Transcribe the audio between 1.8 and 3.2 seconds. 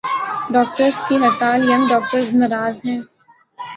Doctors "ناراض ہیں۔